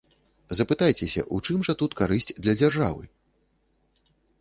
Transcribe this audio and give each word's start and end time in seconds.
Запытаецеся, 0.59 1.25
у 1.35 1.43
чым 1.45 1.59
жа 1.69 1.77
тут 1.83 1.91
карысць 2.01 2.35
для 2.43 2.59
дзяржавы? 2.63 3.11